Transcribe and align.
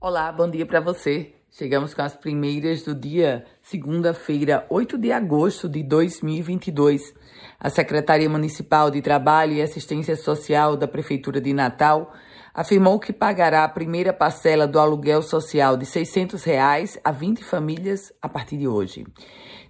Olá, 0.00 0.30
bom 0.30 0.48
dia 0.48 0.64
para 0.64 0.78
você. 0.78 1.34
Chegamos 1.50 1.92
com 1.92 2.02
as 2.02 2.14
primeiras 2.14 2.84
do 2.84 2.94
dia, 2.94 3.44
segunda-feira, 3.60 4.64
8 4.70 4.96
de 4.96 5.10
agosto 5.10 5.68
de 5.68 5.82
2022. 5.82 7.12
A 7.58 7.68
Secretaria 7.68 8.30
Municipal 8.30 8.92
de 8.92 9.02
Trabalho 9.02 9.54
e 9.54 9.60
Assistência 9.60 10.14
Social 10.14 10.76
da 10.76 10.86
Prefeitura 10.86 11.40
de 11.40 11.52
Natal 11.52 12.14
afirmou 12.58 12.98
que 12.98 13.12
pagará 13.12 13.62
a 13.62 13.68
primeira 13.68 14.12
parcela 14.12 14.66
do 14.66 14.80
aluguel 14.80 15.22
social 15.22 15.76
de 15.76 15.86
600 15.86 16.42
reais 16.42 16.98
a 17.04 17.12
20 17.12 17.44
famílias 17.44 18.12
a 18.20 18.28
partir 18.28 18.56
de 18.56 18.66
hoje. 18.66 19.06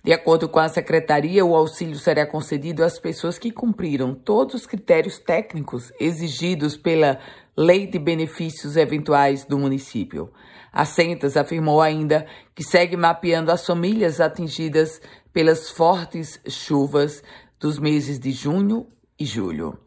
De 0.02 0.10
acordo 0.10 0.48
com 0.48 0.58
a 0.58 0.70
secretaria, 0.70 1.44
o 1.44 1.54
auxílio 1.54 1.96
será 1.96 2.24
concedido 2.24 2.82
às 2.82 2.98
pessoas 2.98 3.38
que 3.38 3.50
cumpriram 3.50 4.14
todos 4.14 4.54
os 4.54 4.66
critérios 4.66 5.18
técnicos 5.18 5.92
exigidos 6.00 6.78
pela 6.78 7.18
Lei 7.54 7.86
de 7.86 7.98
Benefícios 7.98 8.74
Eventuais 8.74 9.44
do 9.44 9.58
município. 9.58 10.32
A 10.72 10.86
Centas 10.86 11.36
afirmou 11.36 11.82
ainda 11.82 12.24
que 12.54 12.64
segue 12.64 12.96
mapeando 12.96 13.52
as 13.52 13.66
famílias 13.66 14.18
atingidas 14.18 14.98
pelas 15.30 15.68
fortes 15.68 16.40
chuvas 16.48 17.22
dos 17.60 17.78
meses 17.78 18.18
de 18.18 18.30
junho 18.30 18.86
e 19.20 19.26
julho. 19.26 19.78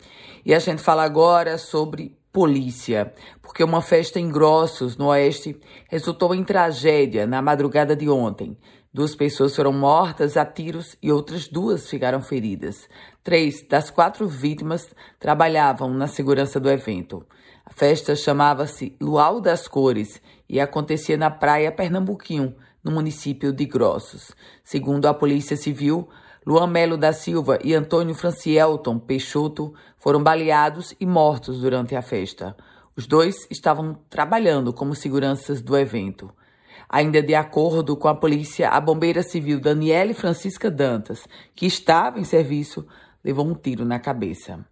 E 0.45 0.53
a 0.53 0.59
gente 0.59 0.83
fala 0.83 1.03
agora 1.03 1.57
sobre 1.57 2.20
polícia, 2.31 3.13
porque 3.41 3.63
uma 3.63 3.81
festa 3.81 4.19
em 4.19 4.29
Grossos, 4.29 4.97
no 4.97 5.07
Oeste, 5.07 5.59
resultou 5.89 6.33
em 6.33 6.43
tragédia 6.43 7.27
na 7.27 7.41
madrugada 7.41 7.95
de 7.95 8.09
ontem. 8.09 8.57
Duas 8.93 9.15
pessoas 9.15 9.55
foram 9.55 9.71
mortas 9.71 10.35
a 10.35 10.45
tiros 10.45 10.97
e 11.01 11.11
outras 11.11 11.47
duas 11.47 11.89
ficaram 11.89 12.21
feridas. 12.21 12.89
Três 13.23 13.65
das 13.67 13.89
quatro 13.89 14.27
vítimas 14.27 14.89
trabalhavam 15.19 15.93
na 15.93 16.07
segurança 16.07 16.59
do 16.59 16.69
evento. 16.69 17.25
A 17.65 17.71
festa 17.71 18.15
chamava-se 18.15 18.95
Luau 18.99 19.39
das 19.39 19.67
Cores 19.67 20.21
e 20.49 20.59
acontecia 20.59 21.15
na 21.15 21.29
Praia 21.29 21.71
Pernambuquinho, 21.71 22.53
no 22.83 22.91
município 22.91 23.53
de 23.53 23.65
Grossos. 23.65 24.31
Segundo 24.63 25.05
a 25.05 25.13
Polícia 25.13 25.55
Civil, 25.55 26.09
Luan 26.43 26.65
Melo 26.65 26.97
da 26.97 27.13
Silva 27.13 27.59
e 27.63 27.75
Antônio 27.75 28.15
Francielton 28.15 28.97
Peixoto 28.97 29.75
foram 29.99 30.23
baleados 30.23 30.95
e 30.99 31.05
mortos 31.05 31.61
durante 31.61 31.95
a 31.95 32.01
festa. 32.01 32.57
Os 32.97 33.05
dois 33.05 33.45
estavam 33.51 33.93
trabalhando 34.09 34.73
como 34.73 34.95
seguranças 34.95 35.61
do 35.61 35.77
evento. 35.77 36.33
Ainda 36.89 37.21
de 37.21 37.35
acordo 37.35 37.95
com 37.95 38.07
a 38.07 38.15
polícia, 38.15 38.69
a 38.69 38.81
bombeira 38.81 39.21
civil 39.21 39.59
Daniele 39.59 40.15
Francisca 40.15 40.71
Dantas, 40.71 41.27
que 41.55 41.67
estava 41.67 42.19
em 42.19 42.23
serviço, 42.23 42.87
levou 43.23 43.45
um 43.45 43.53
tiro 43.53 43.85
na 43.85 43.99
cabeça. 43.99 44.65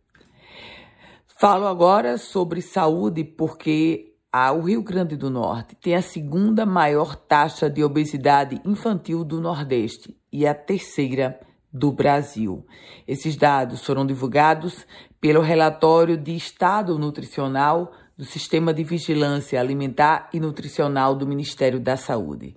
Falo 1.40 1.68
agora 1.68 2.18
sobre 2.18 2.64
saúde 2.64 3.24
porque 3.24 4.16
a, 4.32 4.52
o 4.52 4.62
Rio 4.62 4.82
Grande 4.82 5.16
do 5.16 5.30
Norte 5.30 5.76
tem 5.76 5.96
a 5.96 6.02
segunda 6.02 6.66
maior 6.66 7.16
taxa 7.16 7.70
de 7.70 7.84
obesidade 7.84 8.60
infantil 8.66 9.24
do 9.24 9.40
Nordeste 9.40 10.18
e 10.32 10.48
a 10.48 10.56
terceira 10.56 11.40
do 11.72 11.92
Brasil. 11.92 12.66
Esses 13.08 13.36
dados 13.36 13.86
foram 13.86 14.04
divulgados 14.06 14.88
pelo 15.22 15.42
relatório 15.42 16.18
de 16.18 16.36
estado 16.36 16.98
nutricional 16.98 17.92
do 18.18 18.26
Sistema 18.26 18.74
de 18.74 18.84
Vigilância 18.84 19.60
Alimentar 19.60 20.30
e 20.34 20.40
Nutricional 20.40 21.14
do 21.16 21.28
Ministério 21.28 21.80
da 21.80 21.96
Saúde. 21.96 22.56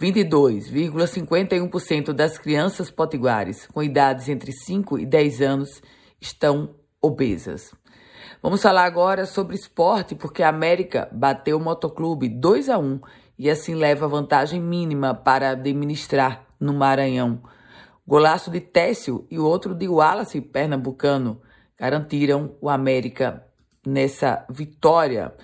22,51% 0.00 2.12
das 2.12 2.38
crianças 2.38 2.90
potiguares 2.90 3.66
com 3.66 3.82
idades 3.82 4.28
entre 4.28 4.52
5 4.52 4.98
e 4.98 5.06
10 5.06 5.42
anos 5.42 5.82
estão 6.20 6.74
obesas. 7.00 7.72
Vamos 8.42 8.62
falar 8.62 8.84
agora 8.84 9.26
sobre 9.26 9.56
esporte, 9.56 10.14
porque 10.14 10.42
a 10.42 10.48
América 10.48 11.08
bateu 11.10 11.56
o 11.56 11.60
Motoclube 11.60 12.28
2 12.28 12.68
a 12.68 12.78
1 12.78 13.00
e 13.38 13.50
assim 13.50 13.74
leva 13.74 14.06
vantagem 14.06 14.60
mínima 14.60 15.14
para 15.14 15.50
administrar 15.50 16.44
no 16.60 16.72
Maranhão. 16.72 17.40
Golaço 18.08 18.50
de 18.50 18.62
Técio 18.62 19.26
e 19.30 19.38
o 19.38 19.44
outro 19.44 19.74
de 19.74 19.86
Wallace 19.86 20.40
Pernambucano 20.40 21.42
garantiram 21.78 22.56
o 22.58 22.70
América 22.70 23.44
nessa 23.86 24.46
vitória 24.48 25.34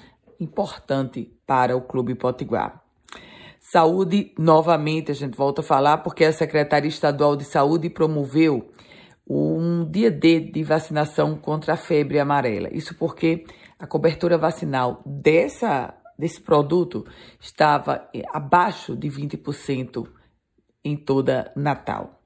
importante 0.40 1.30
para 1.46 1.76
o 1.76 1.82
Clube 1.82 2.14
Potiguar. 2.14 2.82
Saúde, 3.60 4.32
novamente 4.38 5.10
a 5.10 5.14
gente 5.14 5.36
volta 5.36 5.60
a 5.60 5.64
falar, 5.64 5.98
porque 5.98 6.24
a 6.24 6.32
Secretaria 6.32 6.88
Estadual 6.88 7.36
de 7.36 7.44
Saúde 7.44 7.90
promoveu 7.90 8.72
um 9.28 9.84
dia 9.84 10.10
D 10.10 10.40
de 10.40 10.62
vacinação 10.62 11.36
contra 11.36 11.74
a 11.74 11.76
febre 11.76 12.18
amarela. 12.18 12.70
Isso 12.72 12.94
porque 12.94 13.44
a 13.78 13.86
cobertura 13.86 14.38
vacinal 14.38 15.02
dessa, 15.04 15.92
desse 16.18 16.40
produto 16.40 17.04
estava 17.38 18.08
abaixo 18.32 18.96
de 18.96 19.10
20% 19.10 20.08
em 20.82 20.96
toda 20.96 21.52
Natal. 21.54 22.23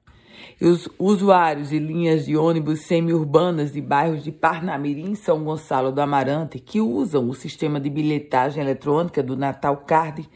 E 0.59 0.65
os 0.65 0.87
usuários 0.97 1.71
e 1.71 1.79
linhas 1.79 2.25
de 2.25 2.37
ônibus 2.37 2.81
semi-urbanas 2.81 3.71
de 3.71 3.81
bairros 3.81 4.23
de 4.23 4.31
Parnamirim 4.31 5.15
São 5.15 5.43
Gonçalo 5.43 5.91
do 5.91 6.01
Amarante, 6.01 6.59
que 6.59 6.79
usam 6.79 7.29
o 7.29 7.33
sistema 7.33 7.79
de 7.79 7.89
bilhetagem 7.89 8.63
eletrônica 8.63 9.23
do 9.23 9.35
Natal 9.35 9.77
Card, 9.77 10.29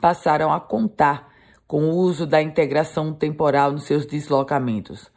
passaram 0.00 0.52
a 0.52 0.60
contar 0.60 1.32
com 1.66 1.84
o 1.84 1.96
uso 1.96 2.26
da 2.26 2.42
integração 2.42 3.14
temporal 3.14 3.72
nos 3.72 3.84
seus 3.84 4.04
deslocamentos. 4.04 5.10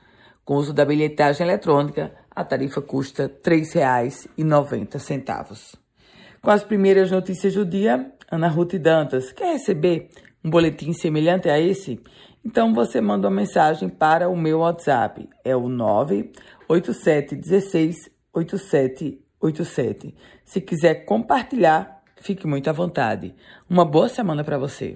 Com 0.46 0.56
o 0.56 0.58
uso 0.58 0.74
da 0.74 0.86
bilhetagem 0.86 1.46
eletrônica, 1.46 2.14
a 2.36 2.44
tarifa 2.44 2.82
custa 2.82 3.24
R$ 3.24 3.30
3,90. 3.44 5.78
Com 6.42 6.52
as 6.52 6.64
primeiras 6.64 7.12
notícias 7.12 7.56
do 7.56 7.66
dia, 7.66 8.12
Ana 8.32 8.48
Ruth 8.48 8.76
Dantas 8.76 9.32
quer 9.32 9.54
receber 9.54 10.10
um 10.44 10.50
boletim 10.50 10.92
semelhante 10.94 11.50
a 11.50 11.60
esse? 11.60 12.00
Então 12.46 12.74
você 12.74 13.02
manda 13.02 13.28
uma 13.28 13.36
mensagem 13.36 13.90
para 13.90 14.30
o 14.30 14.38
meu 14.38 14.60
WhatsApp. 14.60 15.28
É 15.44 15.54
o 15.56 15.68
98716 15.68 18.12
8787. 18.32 20.16
Se 20.44 20.62
quiser 20.62 21.06
compartilhar, 21.06 22.04
fique 22.18 22.46
muito 22.46 22.70
à 22.70 22.74
vontade. 22.74 23.34
Uma 23.68 23.84
boa 23.84 24.08
semana 24.08 24.44
para 24.44 24.60
você. 24.60 24.96